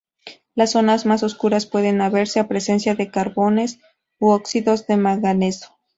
[0.55, 3.77] Las zonas más oscuras pueden deberse a presencia de carbones
[4.19, 5.77] u óxidos de manganeso.